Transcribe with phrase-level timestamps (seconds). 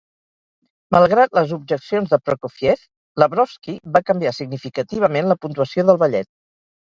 [0.93, 2.81] Malgrat les objeccions de Prokofiev,
[3.23, 6.31] Lavrovsky va canviar significativament la puntuació del ballet.